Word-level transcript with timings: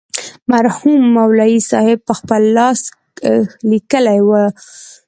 مرحوم 0.51 1.01
مولوي 1.15 1.57
صاحب 1.69 1.99
پخپل 2.09 2.41
لاس 2.57 2.79
لیکلې 3.71 4.19
وه. 4.27 4.43